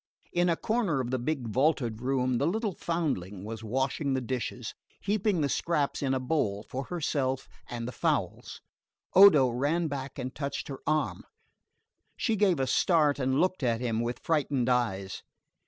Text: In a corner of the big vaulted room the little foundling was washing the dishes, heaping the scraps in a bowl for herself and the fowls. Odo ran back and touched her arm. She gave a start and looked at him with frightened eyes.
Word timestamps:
In 0.33 0.49
a 0.49 0.55
corner 0.55 0.99
of 0.99 1.11
the 1.11 1.19
big 1.19 1.45
vaulted 1.47 2.01
room 2.01 2.39
the 2.39 2.47
little 2.47 2.73
foundling 2.73 3.43
was 3.45 3.63
washing 3.63 4.15
the 4.15 4.19
dishes, 4.19 4.73
heaping 4.99 5.41
the 5.41 5.47
scraps 5.47 6.01
in 6.01 6.15
a 6.15 6.19
bowl 6.19 6.63
for 6.67 6.85
herself 6.85 7.47
and 7.67 7.87
the 7.87 7.91
fowls. 7.91 8.61
Odo 9.13 9.49
ran 9.49 9.87
back 9.89 10.17
and 10.17 10.33
touched 10.33 10.69
her 10.69 10.79
arm. 10.87 11.23
She 12.17 12.35
gave 12.35 12.59
a 12.59 12.65
start 12.65 13.19
and 13.19 13.39
looked 13.39 13.61
at 13.61 13.79
him 13.79 13.99
with 13.99 14.17
frightened 14.23 14.69
eyes. 14.69 15.21